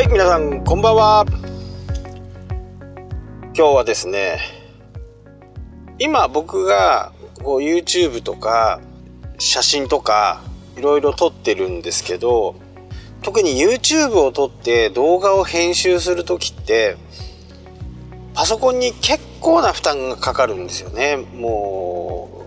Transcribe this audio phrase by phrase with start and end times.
[0.00, 1.26] はい、皆さん、こんばんは。
[3.54, 4.38] 今日はですね、
[5.98, 7.12] 今僕が
[7.42, 8.80] こう YouTube とか
[9.36, 10.40] 写真とか
[10.78, 12.54] いろいろ撮ってるんですけど、
[13.20, 16.96] 特に YouTube を撮って動画を編集する時って、
[18.32, 21.18] パソコンに結構な負担がかかるんですよね。
[21.34, 22.46] も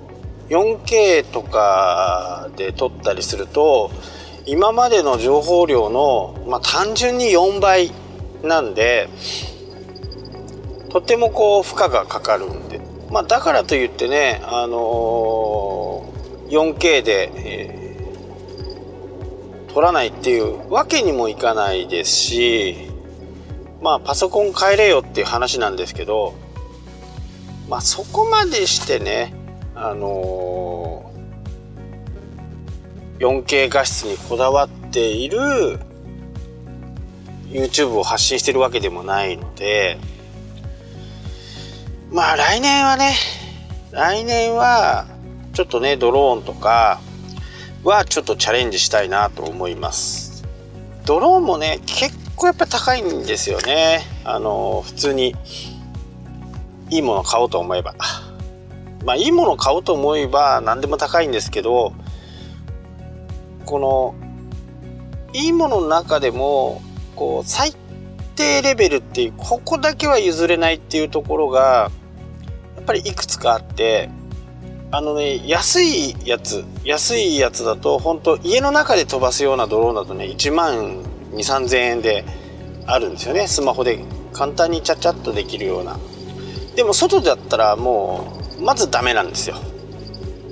[0.49, 3.91] う 4K とかで撮ったりすると、
[4.45, 7.91] 今までの情報量の、まあ、単純に4倍
[8.43, 9.07] なんで
[10.89, 22.89] とてもこう負荷がかかるんで、まあ、だからといってね、あのー、4K で、えー、撮らないっていうわけにもいかないですし
[23.81, 26.33] まあパソコン変えれよっていう話なんですけど
[27.69, 29.33] まあそこまでしてね
[29.73, 30.72] あのー
[33.23, 35.79] 4K 画質にこだわっている
[37.47, 39.97] YouTube を発信してるわけでもないので
[42.11, 43.13] まあ来年はね
[43.91, 45.05] 来年は
[45.53, 46.99] ちょっとねドローンとか
[47.83, 50.45] はちょっとチャレンジしたいなと思います。
[51.05, 54.01] ドローンもね結構やっぱ高いんですよね。
[54.23, 55.35] あの普通に
[56.89, 57.93] いいもの買おうと思えば。
[59.05, 61.93] まあいいもの買おうと思えば何でも高いんですけど
[63.65, 64.15] この
[65.33, 66.81] いいものの中でも
[67.15, 67.73] こう最
[68.35, 71.91] 低レベルっていうここだけは譲れないっていうところが
[72.75, 74.09] やっぱりいくつかあって
[74.91, 82.25] あのね安いやつ安いやつだと本当家の中で飛ばすようなドローンだとね1万2 3 0 0 0円で
[82.85, 83.47] あるんですよね。
[83.47, 83.99] スマホで
[84.33, 85.97] 簡単にちゃちゃっとできるような。
[86.75, 89.55] でも外だったらもうまずダメなんですよ。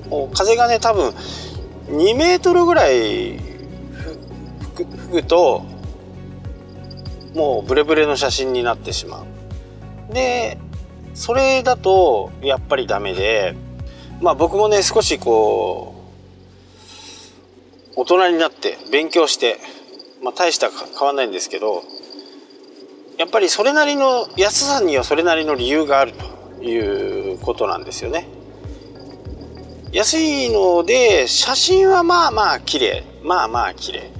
[0.09, 1.13] もう風がね多分
[1.91, 3.37] 2メートルぐらい
[4.75, 5.63] 吹くと
[7.35, 9.25] もうブレブレの写真になってしま
[10.09, 10.57] うで
[11.13, 13.55] それだとやっぱりダメで
[14.21, 15.95] まあ僕もね少しこ
[17.95, 19.57] う大人になって勉強して
[20.23, 21.83] まあ大した変わんないんですけど
[23.17, 26.13] やっぱりそれなりの安さにはそれなりの理由がある
[26.57, 28.40] ということなんですよね。
[29.91, 33.03] 安いので写真はまあまあ綺麗。
[33.23, 34.11] まあまあ綺麗。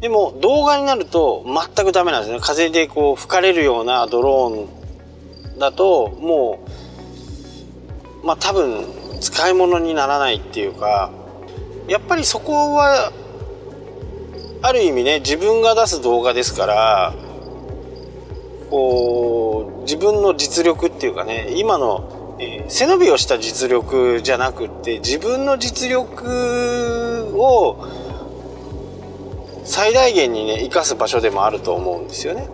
[0.00, 2.40] でも動画になると全くダメなんですね。
[2.40, 6.60] 風でこう吹かれるようなドローンだとも
[8.22, 8.84] うまあ多分
[9.20, 11.10] 使い物にならないっていうか
[11.88, 13.12] やっぱりそこは
[14.60, 17.14] ある意味ね自分が出す動画ですから
[18.70, 27.84] こう自分の実力っていうかね今の背伸びをした実力じゃなくって自分の実力を
[29.64, 32.48] 最大限にね生かす場所でもあると思うんですよね。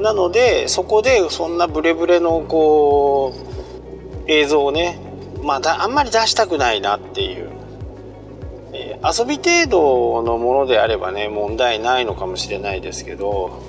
[0.00, 4.98] なのでそこでそんなブレブレのこう映像をね
[5.42, 7.50] まああんまり出したくないなっていう、
[8.72, 13.60] えー、遊び程度のものであればね問題ないのかもしれないですけど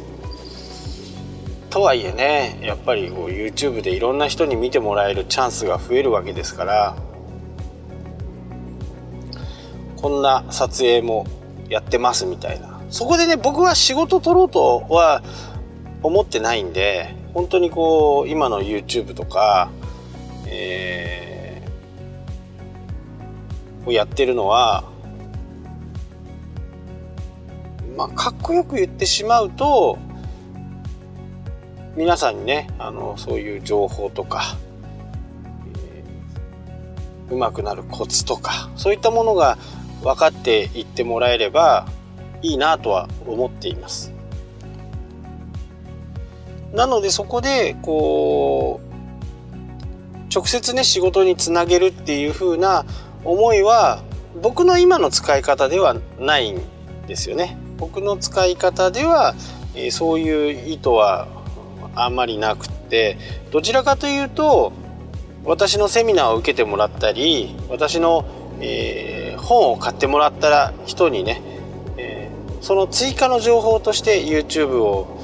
[1.73, 6.95] とはいえねやっぱりこう YouTube でいろんな人に見てもらえるチャンスが増えるわけですから
[9.95, 11.25] こんな撮影も
[11.69, 12.79] やってますみたいな。
[12.91, 15.23] そこでね僕は仕事取ろうとは
[16.03, 19.71] 思ってないんで本当にこう今の YouTube とか、
[20.45, 24.83] えー、をやってるのは
[27.97, 29.97] まあかっこよく言ってしまうと
[31.95, 34.57] 皆さんにねあのそういう情報とか、
[35.75, 39.57] えー、うまくなるコツとかそういったものが
[40.01, 41.87] 分かっていってもらえれば
[42.41, 44.11] いいなとは思っています。
[46.73, 52.85] なのでそこでこう直接ね仕事につなげるっていう風な
[53.23, 54.01] 思いは
[54.41, 56.59] 僕の今の使い方ではないん
[57.05, 57.55] ですよね。
[57.77, 59.35] 僕の使い方では、
[59.75, 61.27] えー、そういう意図は
[61.95, 63.17] あんまりなくて
[63.51, 64.73] どちらかというと
[65.45, 68.25] 私のセミナーを受けてもらったり私の、
[68.61, 71.41] えー、本を買ってもらった人にね、
[71.97, 75.19] えー、その追加の情報として YouTube を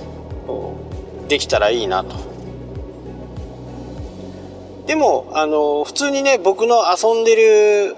[1.27, 2.29] できたらいいなと。
[4.87, 7.95] でもあの普通にね僕の遊んでる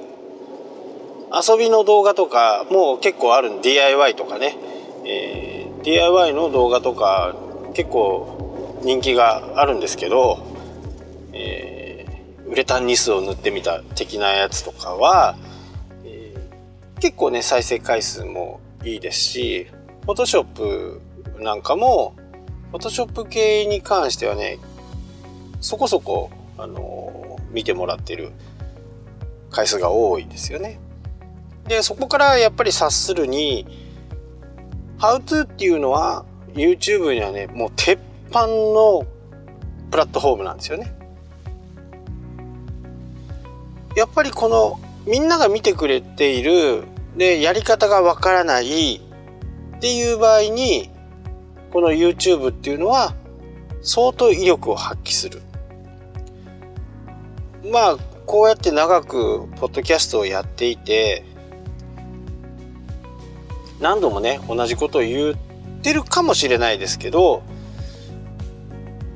[1.31, 4.57] 遊びの動画とかもう結構ある DIY とかね、
[5.05, 7.33] えー、DIY の動画とか
[7.73, 8.50] 結構
[8.81, 10.45] 人気があるんですけど、
[11.33, 15.37] えー、ウレタンニスを塗ってみた的なやつとかは、
[16.03, 19.67] えー、結構ね再生回数もいいですし
[20.03, 21.01] フォトショップ
[21.41, 22.15] なんかも、
[22.69, 24.59] フォトショップ系に関してはね、
[25.59, 28.31] そこそこ、あのー、見てもらってる
[29.49, 30.79] 回数が多いですよね。
[31.67, 33.65] で、そこからやっぱり察するに、
[34.99, 37.99] How to っていうのは YouTube にはね、もう鉄
[38.31, 39.05] 板の
[39.91, 40.95] プラットフォームなんですよね。
[43.97, 46.85] やっぱりこのみんなが見てくれている
[47.17, 50.89] でやり方がわからないっていう場合に
[51.73, 53.13] この YouTube っていうのは
[53.81, 55.41] 相当威力を発揮する。
[57.69, 61.25] まあこうやって長くポッドキャストをやっていて
[63.81, 65.35] 何度もね同じことを言っ
[65.81, 67.43] てるかもしれないですけど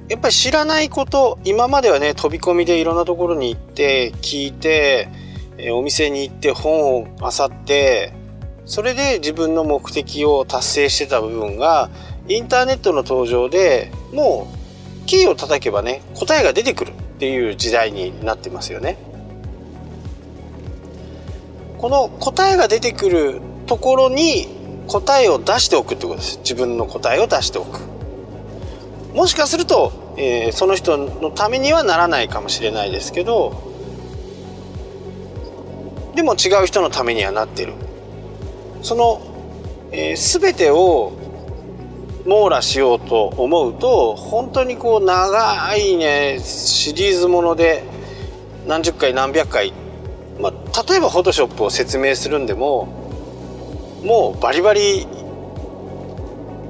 [0.08, 5.10] やっぱり知らないこと今まではね飛び込みでいろんなところに行って聞いて
[5.58, 8.14] えお店に行って本を漁って
[8.66, 11.90] それで自分の目的を達成してた部分が
[12.28, 14.48] インターネットの登場でも
[15.04, 18.98] うキーを叩けばね答えが出てくるっていう時代になってますよね。
[21.78, 24.48] この答えが出てくるところに
[24.88, 27.95] 答えを出しておくってことです自分の答えを出しておく
[29.16, 33.74] もしかすると、えー、その人のためにはならないかもしれないですけど
[36.16, 37.74] でも違う人のためにはなってる。
[38.82, 39.22] その、
[39.92, 41.14] えー、全てを
[42.26, 47.84] 網羅しようと思うと本当にこう長いねシリーズもので
[48.68, 49.74] 何十回何百回、
[50.40, 52.86] まあ、例えばフォトショップを説明するんでも
[54.04, 55.08] もうバリバリ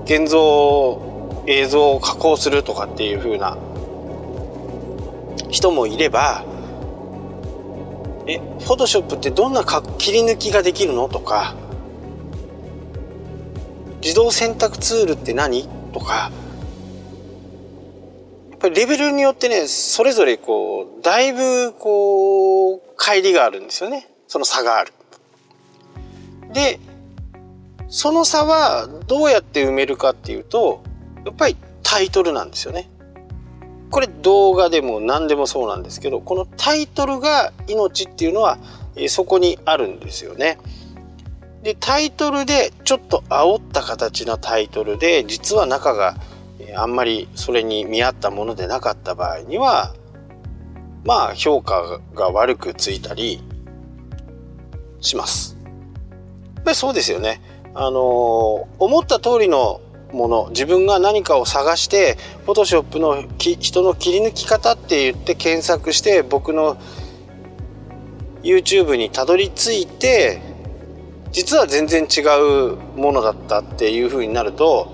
[0.06, 1.15] 現像
[1.48, 3.58] 映像を加工するとかっていう風な
[5.50, 6.44] 人もいれば
[8.28, 11.56] えフォトショップってどんな切り抜きができるのとか
[14.02, 16.32] 自動選択ツールって何とか
[18.52, 24.94] やっぱりレベルによってねそれぞれこうだいぶこう乖離があるんですよねその差がある。
[26.54, 26.80] で
[27.88, 30.84] その差はどうやって埋めるかっていうと
[31.26, 32.90] やっぱりタイトルなんですよね。
[33.92, 38.58] これ動画でも何でもそうなんですけどこのタイトルが命っていうのは、
[39.08, 40.58] そこにあるんですよね。
[41.64, 46.16] でタイトルでちょっと煽った形のタイトルで実は中が
[46.76, 49.96] あんまりそれに見合ったものでなかった場合には
[51.04, 53.44] まあ評価が悪くついたり
[55.02, 55.58] します。
[56.56, 57.42] やっぱりそうですよね。
[57.74, 59.82] あの思った通りの
[60.16, 66.78] もの自分が何かを探してフォトショップの人の切り抜き方って言って検索して僕の
[68.42, 70.42] YouTube にたどり着いて
[71.32, 74.92] 実は全然違うものだったっていう風になると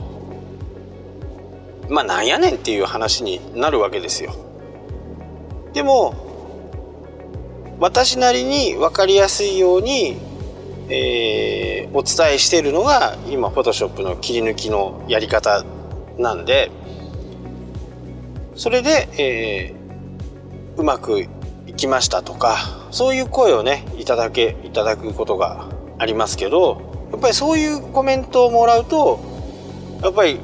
[1.87, 4.33] まあなんやねんっていう話になるわけですよ。
[5.73, 6.15] でも
[7.79, 10.17] 私なりに分かりやすいように
[10.93, 15.63] えー、お伝えしているのが今 Photoshop の切り抜きのやり方
[16.17, 16.69] なんで
[18.55, 21.21] それで、えー、うまく
[21.65, 22.57] いきましたとか
[22.91, 29.19] そういう声をねいただけいただくことがありますけどやっぱりそういうコメントをもらうと
[30.03, 30.39] やっぱり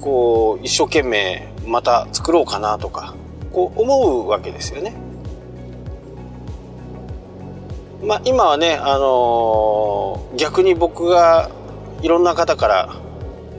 [0.00, 3.14] こう一生懸命また作ろうかなとか
[3.52, 5.11] こう思うわけですよね。
[8.02, 11.50] まあ、今はね、あのー、逆に僕が
[12.02, 12.96] いろんな方から、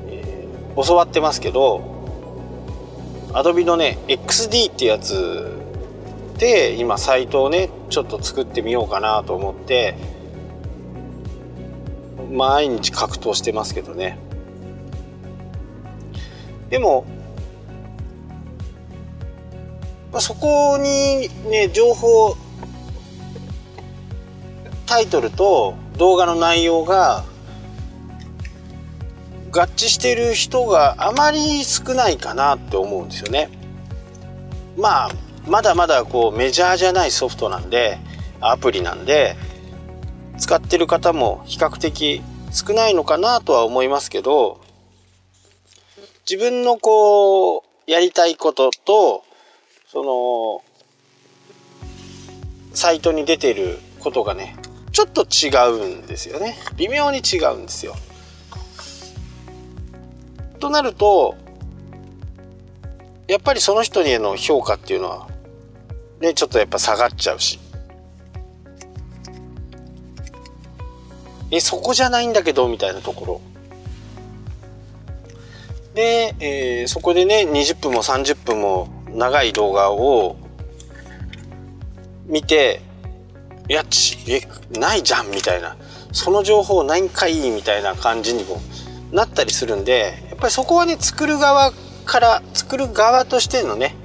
[0.08, 1.82] えー、教わってますけど
[3.32, 5.50] Adobe のね XD ってやつ
[6.38, 9.96] で今サイトをねちょっと作ってみようかなと思って
[12.30, 14.18] 毎日格闘してますけどね。
[16.70, 17.06] でも、
[20.12, 22.36] まあ、そこにね情報
[24.94, 27.24] タイトルと動画の内容が
[29.52, 33.50] 合致してる人があまり少ないかなって思うんですよね。
[34.78, 35.12] まあ
[35.48, 37.98] まだまだこうメジャーじゃないソフトなんで
[38.40, 39.36] アプリなんで
[40.38, 42.22] 使ってる方も比較的
[42.52, 44.62] 少ないのかなとは思いますけど
[46.30, 49.24] 自分のこうやりたいことと
[49.88, 50.64] そ
[52.70, 54.56] のサイトに出てることがね
[54.94, 56.56] ちょっと違うんですよね。
[56.78, 57.96] 微妙に違うんですよ。
[60.60, 61.36] となると
[63.28, 65.28] やっぱりその人への評価っていうのは
[66.22, 67.60] ねちょっとやっぱ下がっちゃうし。
[71.50, 73.42] えそこじゃないんだけどみたいなところ。
[75.96, 80.36] で、えー、そこでね20分も30分も長い動画を
[82.28, 82.82] 見て
[83.70, 84.42] 「いやちえ
[84.78, 85.76] ないじゃん」みたいな。
[86.14, 88.62] その情報ないんかいみたいな感じにも
[89.12, 91.74] なったりするんでやっぱりそこはね作る側
[92.06, 93.96] から作る側としてのね、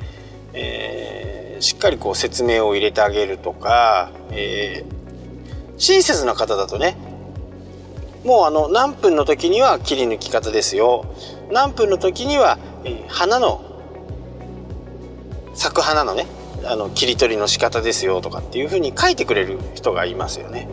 [0.55, 6.97] えー、しっかりこう説明を入れてあげるとか、えー、親切な方だとね
[8.25, 11.05] もうあの何分の時には切り抜き方ですよ。
[11.50, 13.65] 何分の時には、えー、花の
[15.55, 16.27] 咲く花のね
[16.65, 20.69] あの切り取りの仕方ですよとかっていう風に書いてくれる人がいますよね。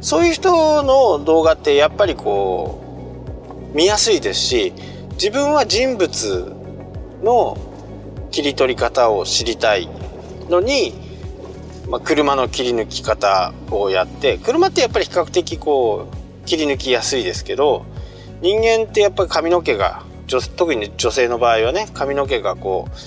[0.00, 2.82] そういう人の動画ってやっぱりこ
[3.72, 4.72] う見やすいですし
[5.12, 6.52] 自分は人物
[7.22, 7.56] の
[8.30, 9.88] 切り取り方を知りたい
[10.50, 10.92] のに、
[11.88, 17.86] まあ、車の切り抜き方をやって車ってやっぱり比較的こう切り抜きやすいですけど
[18.42, 20.02] 人間ってやっぱり髪の毛が
[20.56, 22.98] 特に女性の場合はね髪の毛がこう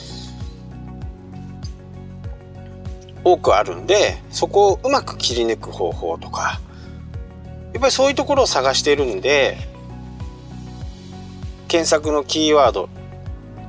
[3.34, 6.60] 多くあるんでそこをうまく切り抜く方法とか
[7.74, 9.58] やっぱりそういうところを探しているんで
[11.68, 12.90] 検索のキーワード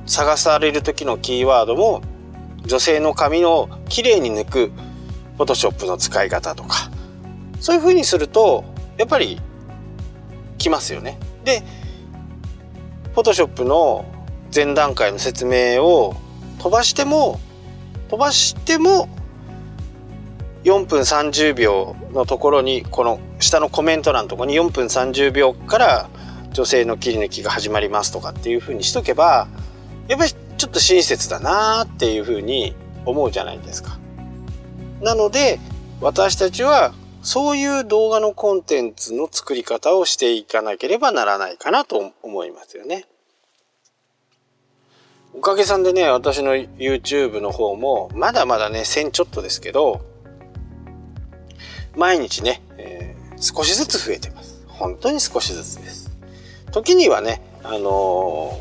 [0.05, 2.01] 探される時のキーワードも
[2.65, 4.71] 女性の髪をきれいに抜く
[5.37, 6.89] フォトショップの使い方とか
[7.59, 8.63] そういうふうにすると
[8.97, 9.39] やっぱり
[10.59, 11.17] きますよね。
[11.43, 11.63] で、
[13.13, 14.05] フォトショップの
[14.53, 16.15] 前段階の説明を
[16.59, 17.39] 飛ばしても、
[18.09, 19.09] 飛ばしても
[20.63, 26.09] 4分30秒のところに、この下のコメント欄のところに4分30秒から
[26.51, 29.47] 女性の切り抜きが始まりますとかっていうふうにしとけば、
[30.07, 32.75] やっぱりちょっと親切だなっていうふうに
[33.05, 33.97] 思うじゃないですか。
[35.01, 35.59] なので、
[36.01, 43.05] 私たちはそういう動画のコンテンツの作り方をしていかなければならないかなと思いますよね。
[45.33, 50.01] おかげさんでね、私の YouTube の方も、まだまだね、1000ちょっとですけど、
[51.99, 54.63] 毎日ね、えー、少しずつ増えてます。
[54.67, 56.09] 本当に少しずつです。
[56.71, 58.59] 時にはね、あの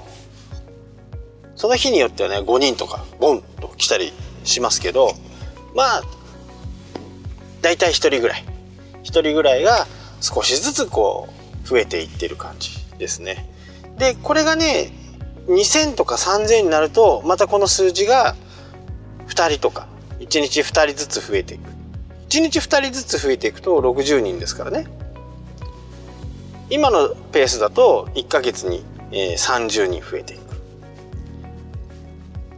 [0.62, 4.12] ー、その日によってはね、5人とか、ボンと来たり
[4.44, 5.12] しますけど、
[5.74, 6.02] まあ、
[7.62, 8.44] 大体1人ぐらい
[9.02, 9.86] 1人ぐらいが
[10.20, 11.28] 少しずつこ
[11.64, 13.48] う増えていってる感じですね
[13.98, 14.92] でこれがね
[15.46, 18.36] 2000とか3000になるとまたこの数字が
[19.28, 19.88] 2人とか
[20.20, 21.77] 1日2人ずつ増えていく
[22.28, 24.86] 1日2人ずつ増えていくと60人ですからね。
[26.70, 30.48] 今のペースだと1ヶ月に30人増えていく。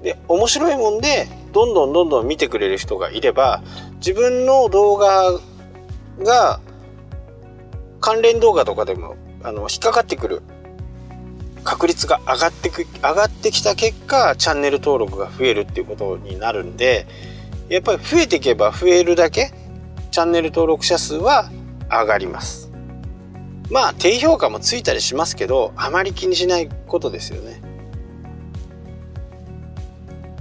[0.03, 3.63] で面白いもんでどんどんどんどん見てくれる人がいれば
[3.97, 5.39] 自分の動画
[6.21, 6.61] が
[8.01, 10.43] 関連動画とかでもあの引っかかってくる
[11.65, 17.07] 確率が上がってく上がってきた結果チャンネル登録が増えるっていうことになるんで
[17.71, 19.53] やっぱり増えていけば増えるだけ
[20.11, 21.49] チャンネル登録者数は
[21.89, 22.71] 上がります
[23.71, 27.63] まあ低評価もついたりしますけどあまり気にしないことですよね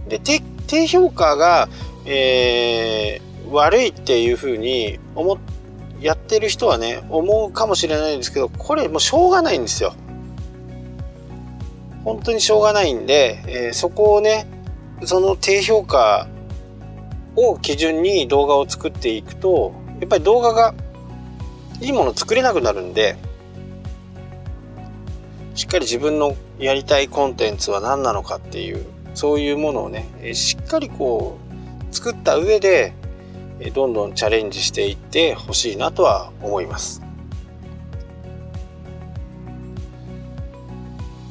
[0.08, 1.70] で低評価が、
[2.06, 5.38] えー、悪いっていうふうに思
[6.02, 9.94] やってる人はね思うかもしれないんですけどこれもうしょうがないんですよ。
[12.06, 14.48] 本当にしょうがないんで、えー、そこをね
[15.04, 16.28] その低評価
[17.48, 20.74] を基準に動画を作っていくとやっぱり動画が
[21.82, 23.18] いいもの作れなくなるんで
[25.56, 31.38] しっかり自分のやりたいコンテンツは何なのかっていうそういうものをねしっかりこ
[31.92, 32.94] う作った上で
[33.74, 37.02] どんどんチャレンジしていってほしいなとは思います。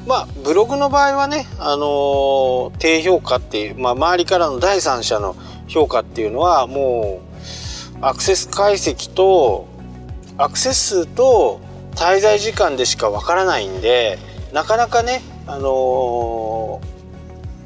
[0.07, 5.37] まあブログの場合はね、あのー、低評価っていう、まあ、周りからの第三者の
[5.69, 7.21] 評価っていうのはも
[8.01, 9.69] うアクセス解析と
[10.37, 11.61] アクセス数と
[11.93, 14.19] 滞在時間でしかわからないんで
[14.53, 16.99] なかなかね、あのー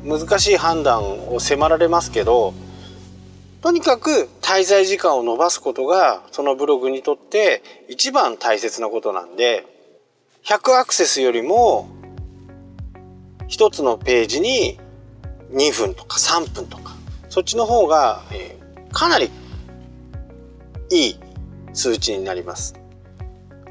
[0.05, 2.55] 難しい判断を迫られますけど、
[3.61, 9.65] とにかく滞在時間を伸ばすことがそのブログにとって一番大切なことなんで、
[10.45, 11.89] 100アクセスよりも
[13.47, 14.81] 一つのページに
[15.53, 16.97] 2分とか3分とか、
[17.33, 19.31] そっちの方が、えー、かなり
[20.91, 21.17] いい
[21.73, 22.75] 数値になります。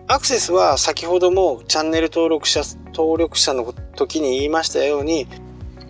[0.07, 5.27] アクセスは先ほどもチャンネル登録者登録者の時に言いましたように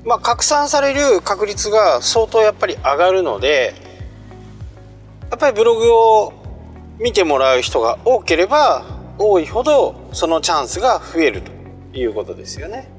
[0.03, 3.73] まあ、拡散される確率が相当やっぱり上がるので
[5.29, 6.33] やっぱりブログを
[6.99, 8.83] 見てもらう人が多ければ
[9.17, 11.53] 多いほどそのチャンスが増えると
[11.97, 12.89] いうことですよね。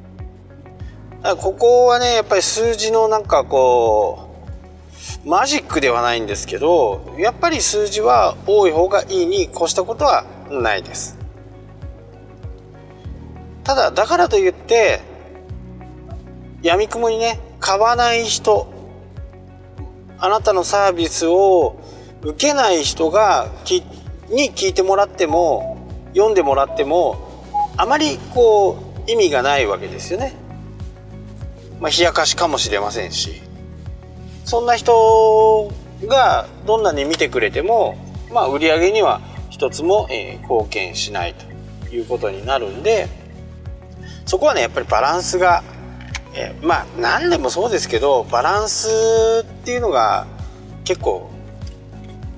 [1.41, 4.32] ここはねやっぱり数字のなんかこう
[5.25, 11.19] マジックではないんですけどやっぱり数字は多い方がいいに越したことはないです
[13.65, 15.01] ただだからといって
[16.63, 18.73] やみくもにね買わない人
[20.19, 21.81] あなたのサービスを
[22.23, 23.83] 受けない人がき
[24.31, 27.45] に聞いてもらっても読んでもらっても
[27.77, 30.35] あまりこう意味がないわけですよね。
[31.81, 33.43] まあ、冷やかしかもしれませんし
[34.53, 35.73] そんな人
[36.05, 37.97] がどんなに見てくれても、
[38.31, 41.33] まあ、売り上げには一つも、え、貢献しない
[41.89, 43.09] ということになるんで
[44.27, 45.63] そこはねやっぱりバランスが、
[46.35, 48.91] え、まあ何でもそうですけどバランス
[49.43, 50.27] っていうのが
[50.85, 51.31] 結構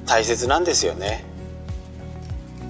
[0.07, 1.25] 大切なんですよね。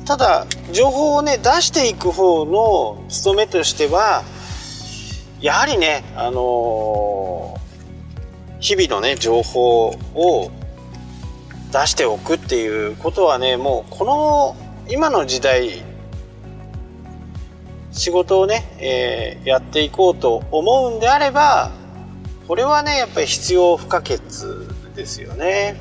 [0.07, 4.23] ただ情報をね出していく方の務めとしては
[5.43, 7.24] やはりねあのー、
[8.65, 10.51] 日々のね情報を
[11.71, 14.57] 出しておくっていうことはねもうこの
[14.91, 15.83] 今の時代
[17.93, 21.73] 仕事をね、えー、やっていこうと思うんであれば
[22.49, 24.19] これはねやっぱり必要不可欠
[24.97, 25.77] ですよね。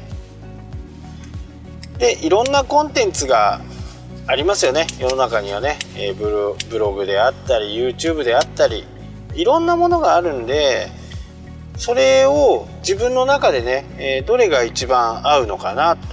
[1.99, 3.61] でいろんなコンテンツが
[4.27, 8.83] ありますよね世の中にはね、えー、ブロブログであったり YouTube であったり
[9.35, 10.89] いろんなものがあるんで
[11.77, 16.07] それを自分の中でね、えー、どれが一番合うのかなと。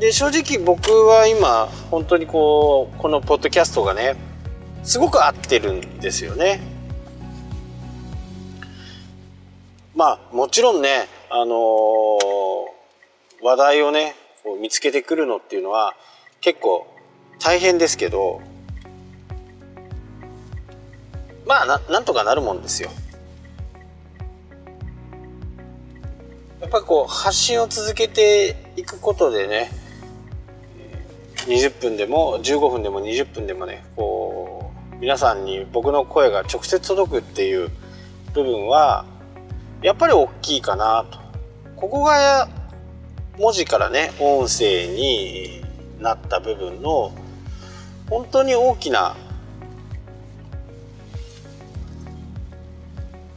[0.00, 4.16] で正直僕は今本当にこうこのポッドキャストがね
[4.82, 6.60] すごく合ってるんですよね。
[9.94, 12.66] まあもちろんねあのー、
[13.42, 15.94] 話題をねこう見つけてくるのっていうのは
[16.40, 16.86] 結構
[17.38, 18.40] 大変ですけど
[21.46, 22.90] まあななんとかなるもんですよ。
[26.64, 29.70] やっぱりこう発信を続けていくことでね
[31.46, 37.68] 20分でも15分でも20分でもねこう皆さんに僕の声が直接届くっていう
[38.32, 39.04] 部分は
[39.82, 41.18] やっぱり大きいかなと。
[41.76, 42.48] ここが
[43.38, 45.62] 文字からね音声に
[46.00, 47.12] なった部分の
[48.08, 49.14] 本当に大きな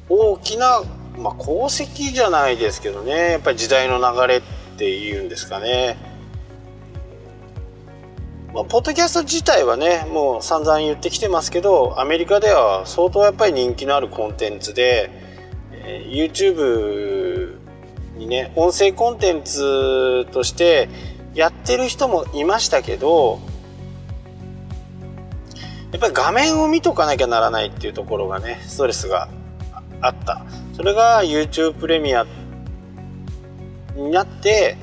[0.10, 0.84] 大きな、
[1.18, 3.32] まあ、功績じゃないですけどね。
[3.32, 4.42] やっぱり時代の流れっ
[4.78, 5.98] ていうんですかね、
[8.54, 15.10] まあ、ポッドキャスト自体はねもう散々言ってきてますけどアメリカでは相当やっぱり人気のあるコンテンツで、
[15.72, 17.58] えー、YouTube
[18.18, 20.90] にね音声コンテンツとして
[21.34, 23.40] やってる人もいましたけど
[25.92, 29.28] やっぱり画面を見とかなきゃならないっていうところがねストレスが
[30.02, 30.46] あった。
[30.78, 32.28] それが YouTube プレミア
[33.96, 34.78] になって、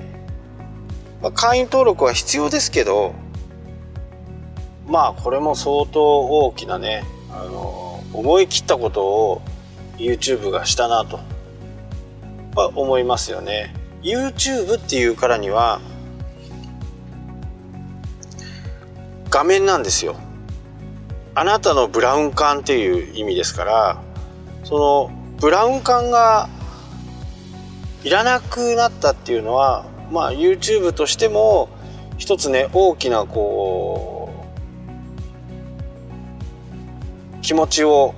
[1.23, 3.15] まあ、会員登録は必要ですけど
[4.89, 9.43] まあこれも相当大きなねあの思い切ったことを
[9.97, 11.21] YouTube がしたなと
[12.57, 13.73] は思いますよね。
[14.03, 15.81] YouTube っていうからには
[19.31, 20.17] 画面なんですよ。
[21.37, 24.03] あなたのブラウン管っていう意味ですから
[24.65, 26.49] そのブラウン管が
[28.03, 31.69] いらなくなったっていうのはまあ YouTube としても
[32.19, 34.31] 一つね大きなこ
[37.37, 38.15] う気持ちを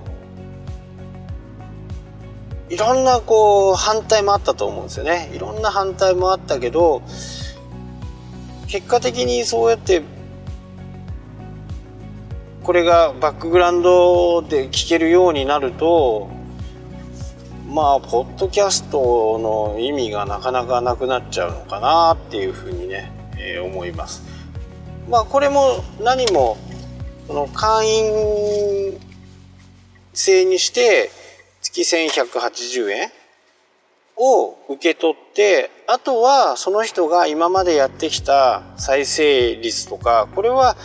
[2.68, 5.30] いろんなこう反対もあったと思うんですよね。
[5.32, 7.02] いろんな反対もあったけど
[8.66, 10.02] 結果的にそうやって
[12.64, 16.28] これがバックグラウンドで聞けるようになると
[17.76, 24.22] まあポッドキャストの意味がなかなかなくなっちゃうのかなっていうふうにね、えー、思います。
[25.10, 26.56] まあこれも何も
[27.28, 28.98] この会員
[30.14, 31.10] 制にして
[31.60, 33.10] 月1180円
[34.16, 40.78] を受け取ってあとはその人が今までやってきた再生率とかこれは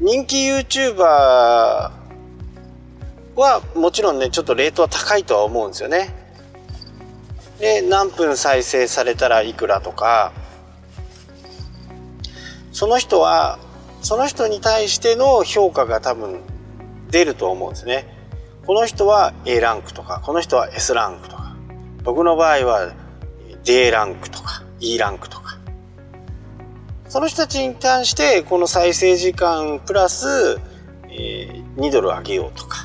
[0.00, 2.03] 人気 YouTuber
[3.42, 6.14] はもちろんねちょっとレートは高いとは思うんですよね。
[7.58, 10.32] で何分再生されたらいくらとか
[12.72, 13.58] その人は
[14.02, 16.40] その人に対しての評価が多分
[17.10, 18.06] 出ると思うんですね。
[18.66, 21.54] この人は A ランクとかこの人は S ランクとか
[22.02, 22.94] 僕の場合は
[23.62, 25.58] D ランクとか E ランクとか
[27.08, 30.58] その人たちに関してこの再生時間プラス、
[31.08, 32.83] えー、2ドル上げようとか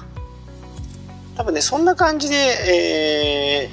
[1.39, 3.69] 多分ねそんな感じで、え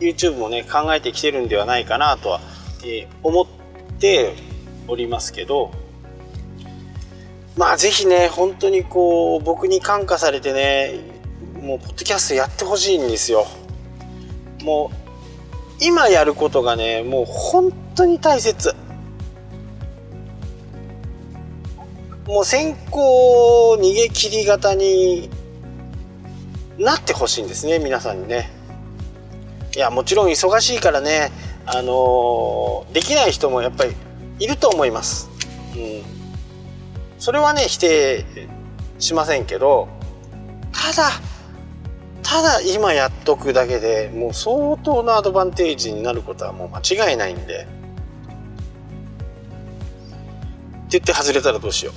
[0.00, 2.40] ー、YouTube もね考えてきてるんではないかなとは、
[2.84, 3.46] えー、思っ
[3.98, 4.34] て
[4.86, 5.72] おりますけど
[7.56, 11.00] まあぜひね本当にこう僕に感化されてね
[11.54, 13.46] もうポッドキャストやってほしいんですよ。
[14.62, 18.74] もう今やることがねもう本当に大切。
[22.26, 25.30] もう先行逃げ切り型に
[26.78, 28.50] なってほしいんですね皆さんにね。
[29.74, 31.30] いやもちろん忙しいからね
[31.66, 33.94] あのー、できない人もやっぱり
[34.38, 35.28] いると思います、
[35.74, 36.02] うん、
[37.18, 38.24] それはね否定
[38.98, 39.88] しませんけど
[40.72, 41.10] ただ
[42.22, 47.68] ただ今やっとくだけでもう相当なアドバンテージになることはもう間違いないんで。
[50.86, 51.92] って言って外れたらどうしよ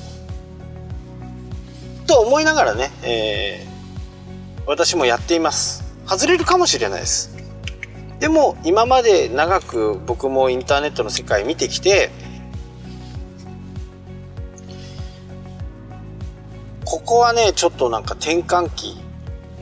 [2.04, 2.08] う。
[2.08, 3.69] と思いながらね、えー、
[4.70, 7.36] 私もやっています外れるかもしれないです
[8.20, 12.12] でも今まで長く僕もインターネットの世界見てきて
[16.86, 18.96] ここはねちょっとなんか転換期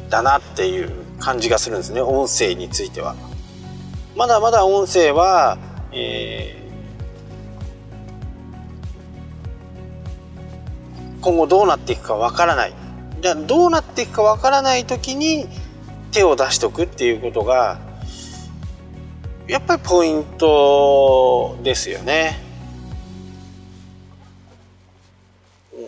[0.10, 3.16] だなっていう感じがするんですね音声については。
[4.18, 5.58] まだまだ音声は、
[5.92, 12.87] えー、今後どうなっていくかわからない。
[13.22, 15.48] じゃあどうなっていくかわからない時に
[16.12, 17.80] 手を出しておくっていうことが
[19.48, 22.46] やっぱりポイントですよね。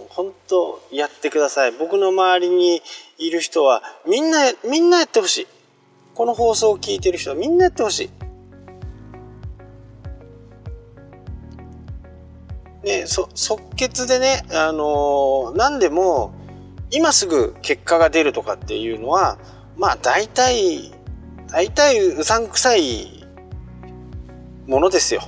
[0.10, 1.72] 本当やってください。
[1.72, 2.82] 僕の周りに
[3.18, 5.48] いる人はみんな、みんなやってほしい。
[6.13, 8.10] この放送を聞いてる人はみんなやってほしい。
[12.86, 16.34] ね、そ即決でね、あのー、何でも
[16.91, 19.38] 今すぐ結果が出るとかっていうのは
[19.78, 20.91] まあ大体
[21.47, 23.25] 大体うさんくさい
[24.67, 25.21] ものですよ。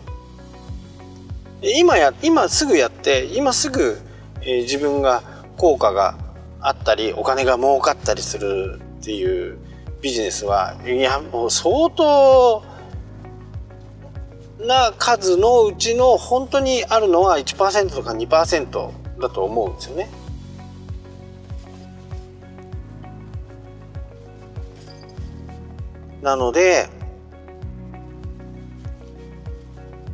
[1.62, 4.00] 今や今すぐやって今すぐ
[4.42, 5.24] えー、自分が
[5.58, 6.18] 効果が
[6.60, 9.58] あったりお金が儲かったりするっていう
[10.02, 12.64] ビジネスはいやもう相当
[14.60, 20.10] な数のうちの本当にあるのは1%とか2%だと思うんですよね。
[26.22, 26.88] なので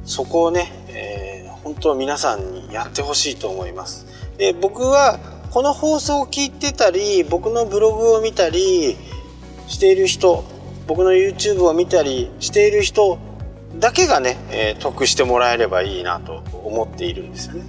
[0.06, 4.06] そこをね、えー、本当皆さんにやってほしいと思います。
[4.38, 5.20] で僕は
[5.52, 8.96] この放送を聞いてたり僕のブログを見たり
[9.68, 10.44] している人
[10.88, 13.20] 僕の YouTube を見たりしている人
[13.78, 17.66] だけがね、えー、得してもらえればいいなと思っているんですよね。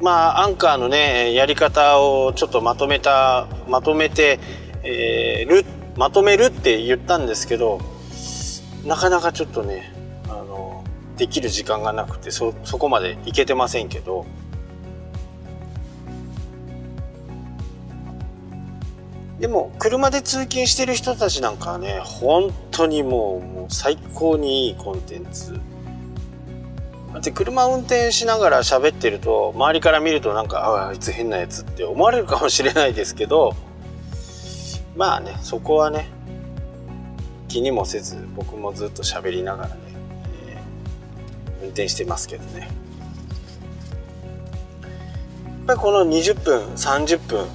[0.00, 4.38] まあアンカーのねやり方をちょっとまとめたまとめて、
[4.86, 5.64] えー、る
[5.96, 7.80] まとめるって言ったんですけど
[8.84, 9.92] なかなかちょっとね
[10.28, 10.84] あの
[11.16, 14.26] できる時間がなくてそそこまでいけてませんけど。
[19.40, 25.60] でも車で通勤してる人たちなんかはね本当にもうもう最高にいいコンテンツ。
[27.12, 33.54] だって車運転しながら喋ってると周りから見るとなんかああいつ変なやつって思われるかもしれないですけど
[34.96, 36.08] まあねそこはね
[37.48, 39.80] 気にもせず僕もずっと喋りながらね
[41.60, 42.60] 運転してますけどね。
[42.60, 42.66] や
[45.62, 47.46] っぱりこの20分30分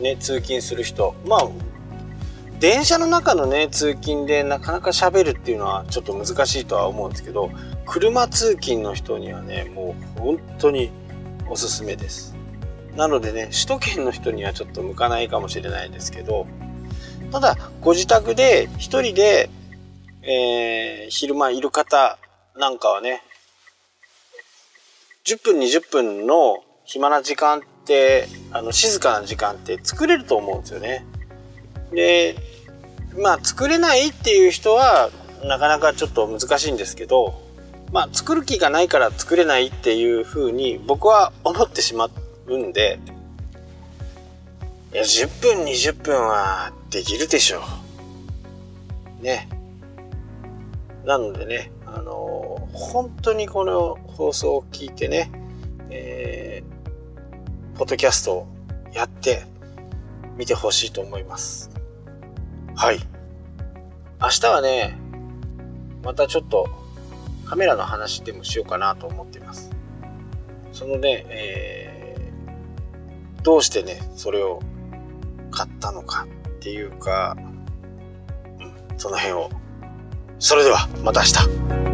[0.00, 1.48] ね通勤する人まあ
[2.58, 7.50] 電車の中のね通勤でなかなか喋るっていうのはちょっと難しいとは思うんですけど
[7.86, 10.90] 車通勤の人にはねもう本当に
[11.48, 12.31] おすすめです。
[12.96, 16.46] なのでね首都圏の人にはちょっと向かないかもしれないですけど
[17.30, 19.48] ただご自宅で一人で、
[20.22, 22.18] えー、昼間いる方
[22.56, 23.22] なんかはね、
[25.24, 31.06] 10分20分の暇な時間って、あの、静かな時間って作れると思うんですよね。
[31.92, 32.36] で、
[33.18, 35.10] まあ作れないっていう人は
[35.44, 37.40] なかなかちょっと難しいんですけど、
[37.90, 42.98] まあ作る気がないから作れないっていうふうに僕は思ってしまってうんで、
[44.92, 47.62] いや、10分20分はできるでしょ
[49.20, 49.22] う。
[49.22, 49.48] ね。
[51.04, 55.30] なのでね、あの本当にこの放送を聞いてね、
[55.90, 58.46] えー、ポッドキャストを
[58.92, 59.44] やって
[60.36, 61.70] 見てほしいと思います。
[62.74, 63.00] はい。
[64.20, 64.96] 明日はね、
[66.02, 66.68] またちょっと
[67.44, 69.70] カメラの話でもしようかなと思っています。
[70.72, 71.91] そのね、え、
[73.42, 74.60] どうしてね、それを
[75.50, 77.36] 買ったのかっていうか、
[78.96, 79.50] その辺を。
[80.38, 81.26] それでは、また明
[81.86, 81.91] 日。